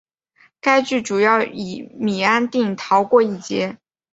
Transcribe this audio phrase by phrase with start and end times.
[0.59, 3.77] 该剧主要以米安定逃过一劫。